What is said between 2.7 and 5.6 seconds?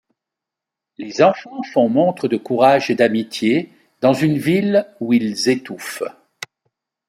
et d'amitié dans une ville où ils